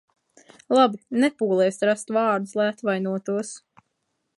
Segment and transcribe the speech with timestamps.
[0.77, 3.55] Labi, nepūlies rast vārdus, lai atvainotos.